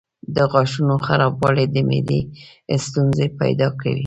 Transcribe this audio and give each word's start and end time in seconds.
د 0.35 0.37
غاښونو 0.51 0.95
خرابوالی 1.05 1.65
د 1.69 1.77
معدې 1.87 2.21
ستونزې 2.85 3.27
پیدا 3.39 3.67
کوي. 3.79 3.99